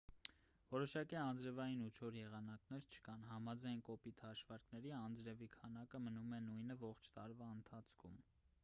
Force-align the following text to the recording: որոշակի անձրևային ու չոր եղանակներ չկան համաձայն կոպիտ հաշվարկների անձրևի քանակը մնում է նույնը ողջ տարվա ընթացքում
որոշակի 0.69 1.17
անձրևային 1.23 1.83
ու 1.87 1.91
չոր 1.97 2.17
եղանակներ 2.19 2.87
չկան 2.95 3.27
համաձայն 3.33 3.85
կոպիտ 3.91 4.25
հաշվարկների 4.29 4.95
անձրևի 5.03 5.51
քանակը 5.59 6.03
մնում 6.09 6.37
է 6.41 6.43
նույնը 6.49 6.81
ողջ 6.89 7.15
տարվա 7.21 7.55
ընթացքում 7.61 8.21